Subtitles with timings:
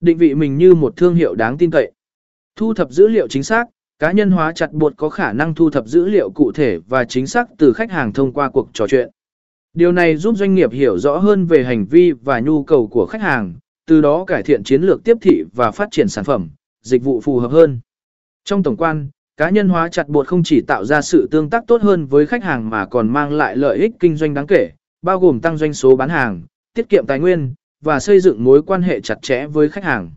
[0.00, 1.92] Định vị mình như một thương hiệu đáng tin cậy.
[2.56, 5.70] Thu thập dữ liệu chính xác, cá nhân hóa chặt buộc có khả năng thu
[5.70, 8.86] thập dữ liệu cụ thể và chính xác từ khách hàng thông qua cuộc trò
[8.86, 9.10] chuyện.
[9.74, 13.06] Điều này giúp doanh nghiệp hiểu rõ hơn về hành vi và nhu cầu của
[13.06, 13.54] khách hàng,
[13.86, 16.48] từ đó cải thiện chiến lược tiếp thị và phát triển sản phẩm,
[16.82, 17.80] dịch vụ phù hợp hơn.
[18.44, 21.64] Trong tổng quan, cá nhân hóa chặt bột không chỉ tạo ra sự tương tác
[21.66, 24.70] tốt hơn với khách hàng mà còn mang lại lợi ích kinh doanh đáng kể,
[25.02, 26.42] bao gồm tăng doanh số bán hàng,
[26.74, 30.10] tiết kiệm tài nguyên và xây dựng mối quan hệ chặt chẽ với khách hàng.